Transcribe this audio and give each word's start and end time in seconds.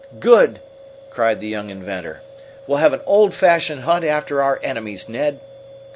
"Good!" 0.19 0.61
cried 1.11 1.39
the 1.39 1.47
young 1.47 1.69
inventor. 1.69 2.21
"We'll 2.65 2.79
have 2.79 2.91
an 2.93 3.01
old 3.05 3.35
fashioned 3.35 3.81
hunt 3.81 4.03
after 4.03 4.41
our 4.41 4.59
enemies, 4.63 5.07
Ned!" 5.07 5.39